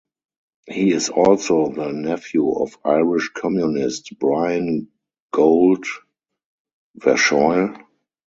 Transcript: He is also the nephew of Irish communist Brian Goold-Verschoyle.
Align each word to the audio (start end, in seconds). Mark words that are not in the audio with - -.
He 0.67 0.91
is 0.93 1.09
also 1.09 1.67
the 1.71 1.91
nephew 1.91 2.53
of 2.53 2.75
Irish 2.83 3.29
communist 3.35 4.11
Brian 4.17 4.87
Goold-Verschoyle. 5.31 7.79